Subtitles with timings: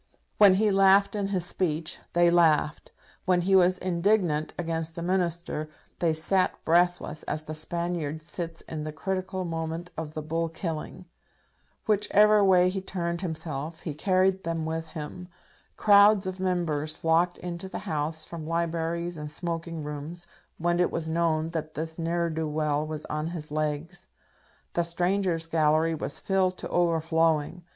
[0.39, 2.91] When he laughed in his speech, they laughed;
[3.25, 8.83] when he was indignant against the Minister, they sat breathless, as the Spaniard sits in
[8.83, 11.05] the critical moment of the bull killing.
[11.85, 15.27] Whichever way he turned himself, he carried them with him.
[15.77, 20.25] Crowds of Members flocked into the House from libraries and smoking rooms
[20.57, 24.07] when it was known that this ne'er do well was on his legs.
[24.73, 27.65] The Strangers' Gallery was filled to overflowing.